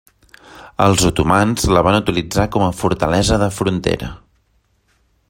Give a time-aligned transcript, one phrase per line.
[0.85, 4.11] Els otomans la van utilitzar com a fortalesa de frontera.